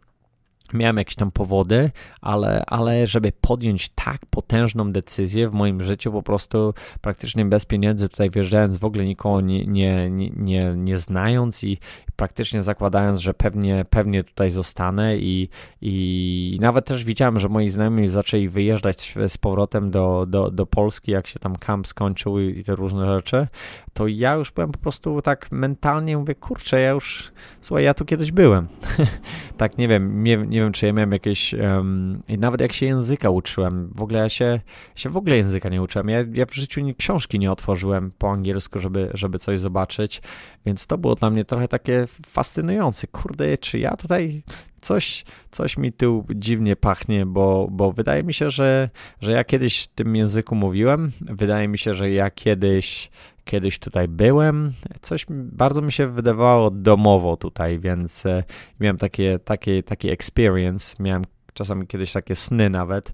[0.73, 6.23] miałem jakieś tam powody, ale, ale żeby podjąć tak potężną decyzję w moim życiu, po
[6.23, 11.77] prostu praktycznie bez pieniędzy tutaj wjeżdżając, w ogóle nikogo nie, nie, nie, nie znając i
[12.21, 15.49] praktycznie zakładając, że pewnie, pewnie tutaj zostanę i,
[15.81, 21.11] i nawet też widziałem, że moi znajomi zaczęli wyjeżdżać z powrotem do, do, do Polski,
[21.11, 23.47] jak się tam kamp skończył i te różne rzeczy,
[23.93, 27.31] to ja już byłem po prostu tak mentalnie, mówię, kurczę, ja już,
[27.61, 28.67] słuchaj, ja tu kiedyś byłem.
[29.57, 32.85] tak, nie wiem, nie, nie wiem, czy ja miałem jakieś, um, i nawet jak się
[32.85, 34.59] języka uczyłem, w ogóle ja się,
[34.95, 38.31] się w ogóle języka nie uczyłem, ja, ja w życiu nie, książki nie otworzyłem po
[38.31, 40.21] angielsku, żeby, żeby coś zobaczyć,
[40.65, 44.43] więc to było dla mnie trochę takie fascynujące, kurde, czy ja tutaj
[44.81, 48.89] coś, coś mi tu dziwnie pachnie, bo, bo wydaje mi się, że,
[49.21, 53.11] że ja kiedyś w tym języku mówiłem, wydaje mi się, że ja kiedyś,
[53.45, 58.43] kiedyś tutaj byłem, coś bardzo mi się wydawało domowo tutaj, więc e,
[58.79, 63.13] miałem takie, takie, taki experience, miałem czasami kiedyś takie sny nawet,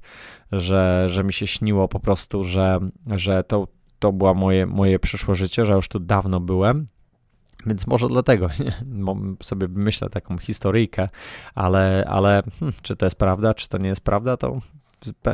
[0.51, 3.67] że, że mi się śniło po prostu, że, że to,
[3.99, 6.88] to było moje, moje przyszłe życie, że już tu dawno byłem
[7.67, 8.73] więc może dlatego nie?
[9.43, 11.10] sobie myślę taką historyjkę,
[11.56, 14.60] ale, ale hmm, czy to jest prawda, czy to nie jest prawda, to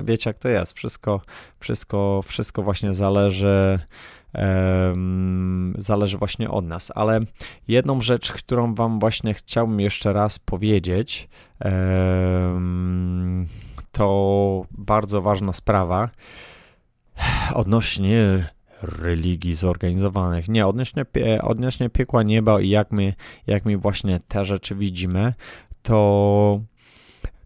[0.03, 0.73] wiecie jak to jest.
[0.73, 1.21] Wszystko,
[1.59, 3.79] wszystko, wszystko właśnie zależy,
[5.77, 6.91] zależy właśnie od nas.
[6.95, 7.19] Ale
[7.67, 11.29] jedną rzecz, którą wam właśnie chciałbym jeszcze raz powiedzieć,
[13.91, 16.09] to bardzo ważna sprawa
[17.53, 18.49] odnośnie
[18.83, 20.49] religii zorganizowanych.
[20.49, 21.05] Nie, odnośnie,
[21.41, 23.13] odnośnie piekła nieba i jak my,
[23.47, 25.33] jak my właśnie te rzeczy widzimy,
[25.81, 26.61] to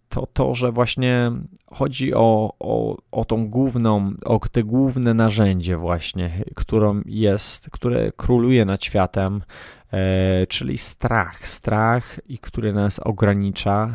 [0.09, 1.31] to to, że właśnie
[1.65, 8.65] chodzi o, o, o tą główną, o te główne narzędzie właśnie, którą jest, które króluje
[8.65, 9.43] nad światem,
[9.91, 13.89] e, czyli strach, strach i który nas ogranicza,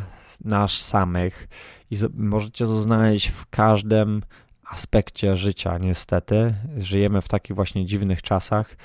[0.44, 1.48] nasz samych
[1.90, 4.22] i możecie to znaleźć w każdym
[4.72, 6.54] aspekcie życia, niestety.
[6.76, 8.76] Żyjemy w takich właśnie dziwnych czasach,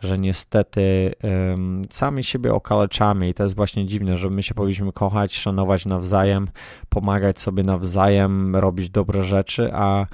[0.00, 4.92] że niestety um, sami siebie okaleczamy i to jest właśnie dziwne, że my się powinniśmy
[4.92, 6.48] kochać, szanować nawzajem,
[6.88, 10.06] pomagać sobie nawzajem, robić dobre rzeczy, a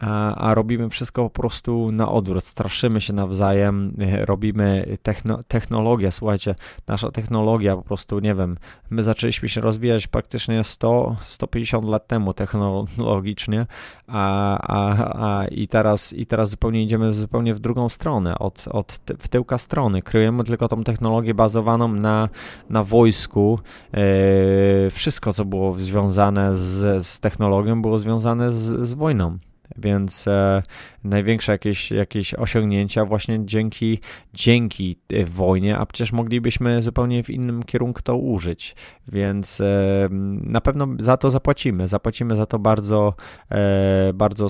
[0.00, 2.44] a, robimy wszystko po prostu na odwrót.
[2.44, 6.12] Straszymy się nawzajem, e, robimy techno, technologię.
[6.12, 6.54] Słuchajcie,
[6.86, 8.56] nasza technologia po prostu, nie wiem,
[8.90, 13.66] my zaczęliśmy się rozwijać praktycznie 100, 150 lat temu technologicznie,
[14.06, 19.00] a, a, a i, teraz, i teraz zupełnie idziemy zupełnie w drugą stronę, od, od
[19.18, 20.02] w tyłka strony.
[20.02, 22.28] Kryjemy tylko tą technologię bazowaną na,
[22.70, 23.58] na wojsku.
[23.94, 29.38] E, wszystko, co było związane z, z technologią, było związane z, z wojną.
[29.76, 30.62] Więc e,
[31.04, 33.98] największe jakieś, jakieś osiągnięcia właśnie dzięki,
[34.34, 38.74] dzięki e, wojnie, a przecież moglibyśmy zupełnie w innym kierunku to użyć.
[39.08, 40.08] Więc e,
[40.42, 41.88] na pewno za to zapłacimy.
[41.88, 43.14] Zapłacimy za to bardzo,
[43.50, 44.46] e, bardzo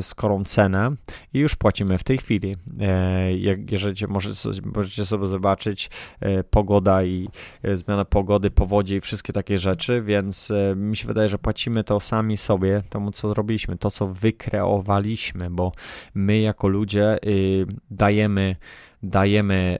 [0.00, 0.90] skorą cenę
[1.34, 2.56] i już płacimy w tej chwili.
[2.80, 7.28] E, jak, jeżeli możecie, możecie sobie zobaczyć e, pogoda i
[7.74, 12.36] zmiana pogody, powodzie i wszystkie takie rzeczy, więc mi się wydaje, że płacimy to sami
[12.36, 15.72] sobie, temu co zrobiliśmy, to co wy wykreowaliśmy, bo
[16.14, 18.56] my jako ludzie y, dajemy
[19.02, 19.78] dajemy,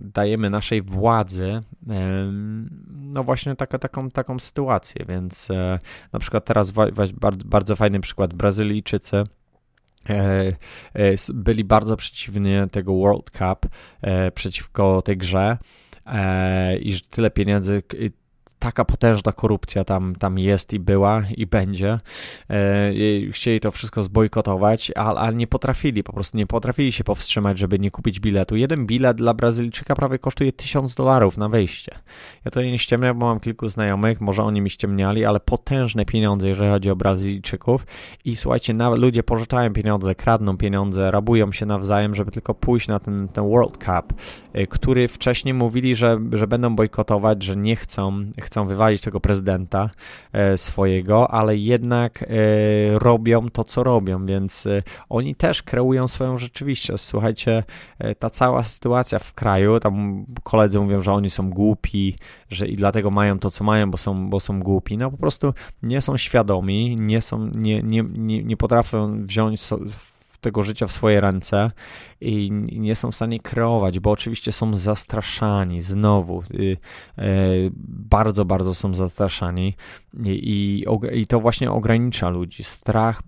[0.00, 1.60] dajemy naszej władzy
[3.12, 5.78] no właśnie taka, taką, taką sytuację, więc e,
[6.12, 6.72] na przykład teraz
[7.44, 8.34] bardzo, fajny przykład.
[8.34, 10.52] Brazylijczycy e,
[10.94, 13.66] e, byli bardzo przeciwni tego World Cup
[14.34, 15.58] przeciwko tej grze
[16.80, 17.82] i że tyle pieniędzy
[18.62, 22.00] taka potężna korupcja tam, tam jest i była i będzie.
[22.50, 22.92] E,
[23.32, 27.90] chcieli to wszystko zbojkotować, ale, nie potrafili, po prostu nie potrafili się powstrzymać, żeby nie
[27.90, 28.56] kupić biletu.
[28.56, 31.94] Jeden bilet dla Brazylijczyka prawie kosztuje 1000 dolarów na wejście.
[32.44, 36.48] Ja to nie ściemniam, bo mam kilku znajomych, może oni mi ściemniali, ale potężne pieniądze,
[36.48, 37.86] jeżeli chodzi o Brazylijczyków.
[38.24, 42.98] I słuchajcie, nawet ludzie pożyczają pieniądze, kradną pieniądze, rabują się nawzajem, żeby tylko pójść na
[42.98, 44.20] ten, ten World Cup,
[44.52, 49.90] e, który wcześniej mówili, że, że będą bojkotować, że nie chcą, chcą wywalić tego prezydenta
[50.32, 52.26] e, swojego, ale jednak e,
[52.98, 57.04] robią to, co robią, więc e, oni też kreują swoją rzeczywistość.
[57.04, 57.64] Słuchajcie,
[58.18, 62.16] ta cała sytuacja w kraju, tam koledzy mówią, że oni są głupi,
[62.50, 64.98] że i dlatego mają to, co mają, bo są, bo są głupi.
[64.98, 69.78] No po prostu nie są świadomi, nie są, nie, nie, nie, nie potrafią wziąć so,
[70.42, 71.70] tego życia w swoje ręce
[72.20, 76.42] i nie są w stanie kreować, bo oczywiście są zastraszani znowu.
[76.54, 76.76] Y,
[77.18, 77.24] e,
[77.88, 79.76] bardzo, bardzo są zastraszani
[80.24, 82.64] i, i, i to właśnie ogranicza ludzi.
[82.64, 83.22] Strach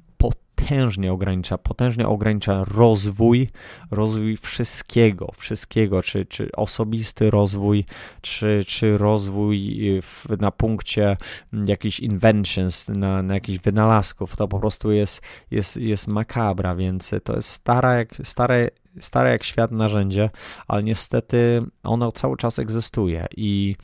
[0.65, 3.49] potężnie ogranicza, potężnie ogranicza rozwój,
[3.91, 7.85] rozwój wszystkiego, wszystkiego, czy, czy osobisty rozwój,
[8.21, 11.17] czy, czy rozwój w, na punkcie
[11.53, 17.37] jakichś inventions, na, na jakichś wynalazków, to po prostu jest, jest, jest makabra, więc to
[17.37, 20.31] jest stare jak, stare, stare jak świat narzędzie,
[20.69, 23.77] ale niestety ono cały czas egzystuje i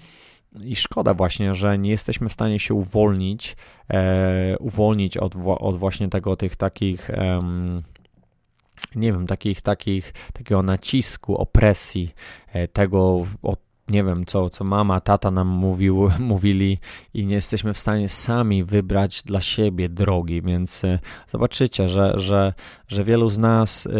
[0.64, 3.56] i szkoda właśnie, że nie jesteśmy w stanie się uwolnić,
[3.90, 7.10] e, uwolnić od, od właśnie tego, tych takich,
[8.94, 12.10] nie wiem, takich, takich, takiego nacisku, opresji,
[12.52, 16.78] e, tego, od nie wiem, co, co mama, tata nam mówił, mówili
[17.14, 22.54] i nie jesteśmy w stanie sami wybrać dla siebie drogi, więc e, zobaczycie, że, że,
[22.88, 23.90] że wielu z nas y,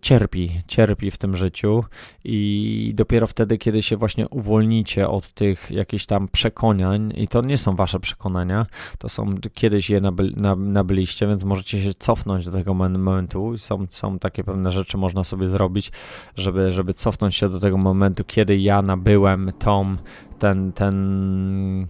[0.00, 1.84] cierpi, cierpi w tym życiu
[2.24, 7.58] i dopiero wtedy, kiedy się właśnie uwolnicie od tych jakichś tam przekonań i to nie
[7.58, 8.66] są wasze przekonania,
[8.98, 13.58] to są kiedyś je naby, nabyliście, więc możecie się cofnąć do tego momentu.
[13.58, 15.92] Są, są takie pewne rzeczy, można sobie zrobić,
[16.36, 19.96] żeby, żeby cofnąć się do tego momentu, kiedy ja nabyłem tą,
[20.38, 21.86] ten, ten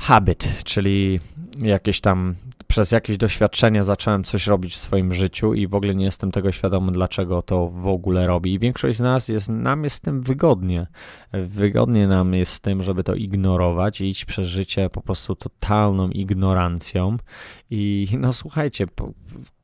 [0.00, 1.20] habit, czyli
[1.58, 2.34] jakieś tam
[2.66, 6.52] przez jakieś doświadczenie zacząłem coś robić w swoim życiu i w ogóle nie jestem tego
[6.52, 8.52] świadomy, dlaczego to w ogóle robi.
[8.54, 10.86] I większość z nas jest, nam jest z tym wygodnie.
[11.32, 16.08] Wygodnie nam jest z tym, żeby to ignorować i iść przez życie po prostu totalną
[16.08, 17.16] ignorancją.
[17.70, 18.86] I no słuchajcie,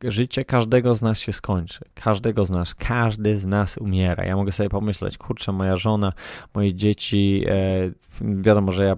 [0.05, 1.81] życie każdego z nas się skończy.
[1.95, 4.25] Każdego z nas, każdy z nas umiera.
[4.25, 6.13] Ja mogę sobie pomyśleć, kurczę, moja żona,
[6.55, 8.97] moje dzieci, e, wiadomo, że ja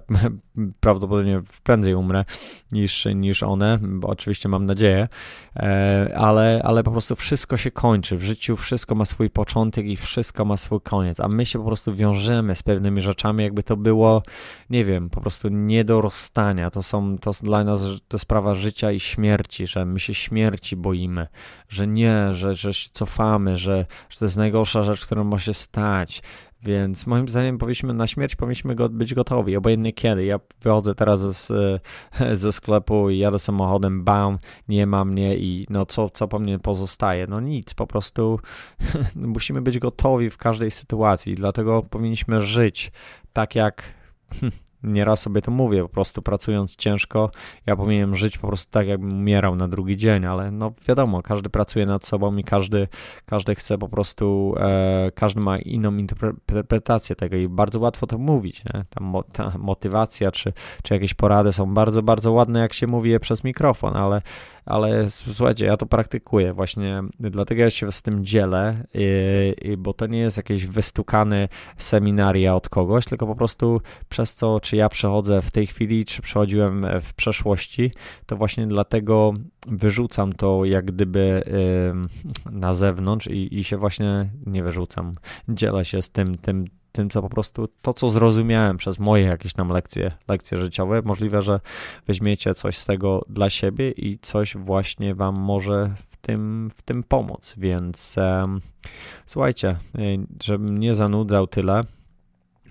[0.79, 2.25] prawdopodobnie prędzej umrę
[2.71, 5.07] niż, niż one, bo oczywiście mam nadzieję,
[5.55, 8.17] e, ale, ale po prostu wszystko się kończy.
[8.17, 11.65] W życiu wszystko ma swój początek i wszystko ma swój koniec, a my się po
[11.65, 14.23] prostu wiążemy z pewnymi rzeczami, jakby to było,
[14.69, 16.71] nie wiem, po prostu nie do rozstania.
[16.71, 21.27] To są, to dla nas to sprawa życia i śmierci, że my się śmierci boimy,
[21.69, 25.53] że nie, że, że się cofamy, że, że to jest najgorsza rzecz, którą ma się
[25.53, 26.21] stać,
[26.63, 30.25] więc moim zdaniem powinniśmy na śmierć powinniśmy go, być gotowi, obojętnie kiedy.
[30.25, 31.79] Ja wychodzę teraz ze,
[32.43, 36.59] ze sklepu i jadę samochodem, bam, nie ma mnie i no co, co po mnie
[36.59, 37.27] pozostaje?
[37.27, 38.39] No nic, po prostu
[39.15, 42.91] musimy być gotowi w każdej sytuacji, dlatego powinniśmy żyć
[43.33, 43.83] tak jak
[44.83, 47.31] nieraz sobie to mówię, po prostu pracując ciężko,
[47.65, 51.49] ja powinienem żyć po prostu tak, jakbym umierał na drugi dzień, ale no wiadomo, każdy
[51.49, 52.87] pracuje nad sobą i każdy,
[53.25, 58.63] każdy chce po prostu, e, każdy ma inną interpretację tego i bardzo łatwo to mówić,
[58.65, 58.85] nie?
[58.89, 63.09] Ta, mo, ta motywacja czy, czy jakieś porady są bardzo, bardzo ładne, jak się mówi
[63.09, 64.21] je przez mikrofon, ale
[64.69, 68.85] ale słuchajcie, ja to praktykuję właśnie, dlatego ja się z tym dzielę,
[69.77, 74.75] bo to nie jest jakieś wystukane seminaria od kogoś, tylko po prostu przez to, czy
[74.75, 77.91] ja przechodzę w tej chwili, czy przechodziłem w przeszłości,
[78.25, 79.33] to właśnie dlatego
[79.67, 81.43] wyrzucam to jak gdyby
[82.51, 85.13] na zewnątrz i, i się właśnie nie wyrzucam.
[85.49, 89.53] Dzielę się z tym, tym, tym, co po prostu, to co zrozumiałem przez moje jakieś
[89.53, 91.01] tam lekcje, lekcje życiowe.
[91.05, 91.59] Możliwe, że
[92.07, 97.03] weźmiecie coś z tego dla siebie i coś właśnie wam może w tym, w tym
[97.03, 97.53] pomóc.
[97.57, 98.59] Więc um,
[99.25, 101.83] słuchajcie, y, żebym nie zanudzał tyle,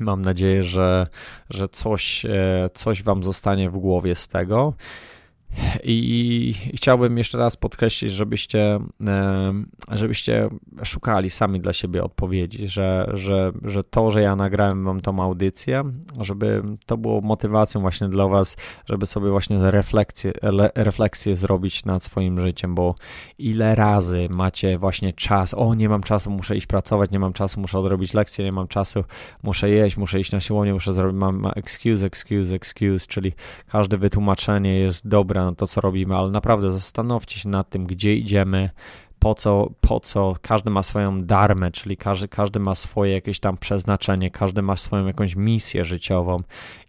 [0.01, 1.07] mam nadzieję, że,
[1.51, 4.75] że coś, e, coś wam zostanie w głowie z tego.
[5.85, 8.79] I chciałbym jeszcze raz podkreślić, żebyście,
[9.91, 10.49] żebyście
[10.85, 15.85] szukali sami dla siebie odpowiedzi, że, że, że to, że ja nagrałem wam tą audycję,
[16.21, 18.57] żeby to było motywacją właśnie dla was,
[18.87, 20.33] żeby sobie właśnie refleksję,
[20.75, 22.95] refleksję zrobić nad swoim życiem, bo
[23.39, 27.61] ile razy macie właśnie czas, o nie mam czasu, muszę iść pracować, nie mam czasu,
[27.61, 29.05] muszę odrobić lekcję, nie mam czasu,
[29.43, 33.33] muszę jeść, muszę iść na siłownię, muszę zrobić, mam excuse, excuse, excuse, czyli
[33.69, 38.71] każde wytłumaczenie jest dobre to, co robimy, ale naprawdę zastanówcie się nad tym, gdzie idziemy,
[39.19, 43.57] po co, po co, każdy ma swoją darmę, czyli każdy, każdy ma swoje jakieś tam
[43.57, 46.37] przeznaczenie, każdy ma swoją jakąś misję życiową.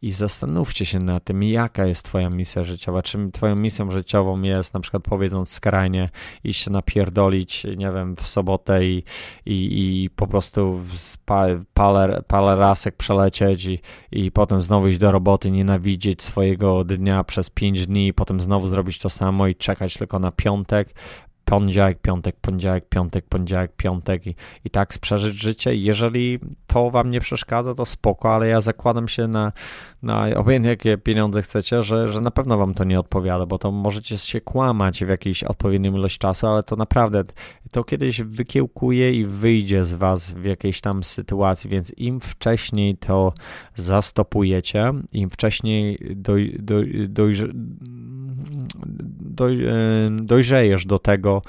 [0.02, 4.74] I zastanówcie się na tym, jaka jest twoja misja życiowa, czy twoją misją życiową jest
[4.74, 6.10] na przykład powiedząc skrajnie
[6.44, 9.04] iść się napierdolić, nie wiem, w sobotę i,
[9.46, 10.80] i, i po prostu
[11.74, 13.80] parę, parę rasek przelecieć i,
[14.12, 18.68] i potem znowu iść do roboty, nienawidzieć swojego dnia przez pięć dni i potem znowu
[18.68, 20.94] zrobić to samo i czekać tylko na piątek,
[21.50, 24.36] poniedziałek, piątek, poniedziałek, piątek, poniedziałek, piątek i,
[24.66, 25.76] i tak przeżyć życie.
[25.76, 29.52] Jeżeli to wam nie przeszkadza, to spoko, ale ja zakładam się na,
[30.04, 33.72] na obojętnie jakie pieniądze chcecie, że, że na pewno wam to nie odpowiada, bo to
[33.72, 37.24] możecie się kłamać w jakiejś odpowiedniej ilość czasu, ale to naprawdę
[37.72, 43.34] to kiedyś wykiełkuje i wyjdzie z was w jakiejś tam sytuacji, więc im wcześniej to
[43.76, 47.34] zastopujecie, im wcześniej doj, doj, doj, doj,
[49.48, 49.56] e,
[50.12, 51.42] dojrzejesz do tego,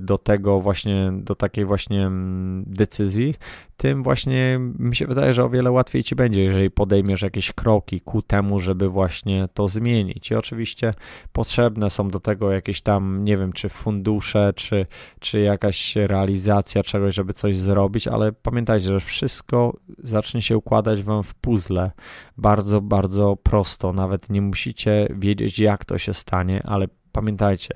[0.00, 3.34] do tego właśnie, do takiej właśnie mm, decyzji,
[3.80, 8.00] tym właśnie mi się wydaje, że o wiele łatwiej ci będzie, jeżeli podejmiesz jakieś kroki
[8.00, 10.30] ku temu, żeby właśnie to zmienić.
[10.30, 10.94] I oczywiście
[11.32, 14.86] potrzebne są do tego jakieś tam, nie wiem, czy fundusze, czy,
[15.20, 21.22] czy jakaś realizacja czegoś, żeby coś zrobić, ale pamiętajcie, że wszystko zacznie się układać wam
[21.22, 21.90] w puzzle
[22.36, 23.92] bardzo, bardzo prosto.
[23.92, 27.74] Nawet nie musicie wiedzieć, jak to się stanie, ale pamiętajcie,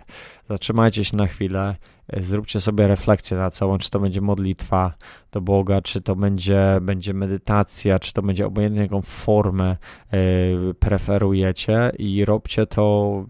[0.49, 1.77] zatrzymajcie się na chwilę,
[2.09, 4.95] e, zróbcie sobie refleksję na całą, czy to będzie modlitwa
[5.33, 9.77] do Boga, czy to będzie, będzie medytacja, czy to będzie obojętnie jaką formę
[10.15, 13.25] y, preferujecie i róbcie to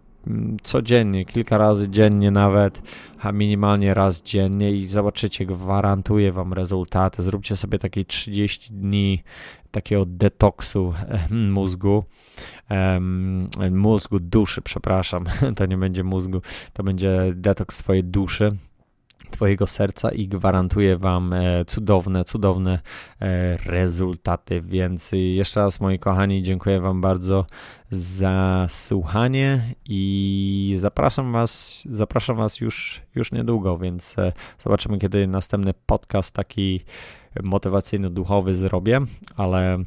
[0.62, 2.82] codziennie, kilka razy dziennie nawet,
[3.20, 7.22] a minimalnie raz dziennie i zobaczycie, gwarantuję wam rezultaty.
[7.22, 9.22] Zróbcie sobie takie 30 dni
[9.70, 10.94] takiego detoksu
[11.30, 12.04] mózgu,
[13.70, 15.24] mózgu, duszy, przepraszam,
[15.56, 16.40] to nie będzie mózgu,
[16.72, 18.56] to będzie detoks twojej duszy,
[19.34, 22.78] Twojego serca i gwarantuję Wam e, cudowne, cudowne
[23.20, 24.60] e, rezultaty.
[24.62, 27.46] Więc jeszcze raz, moi kochani, dziękuję Wam bardzo
[27.90, 35.74] za słuchanie i zapraszam Was, zapraszam Was już, już niedługo, więc e, zobaczymy, kiedy następny
[35.86, 36.80] podcast taki
[37.42, 39.00] motywacyjno-duchowy zrobię,
[39.36, 39.78] ale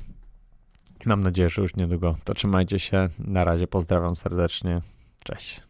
[1.06, 2.16] mam nadzieję, że już niedługo.
[2.24, 3.10] To trzymajcie się.
[3.20, 4.82] Na razie pozdrawiam serdecznie.
[5.24, 5.67] Cześć.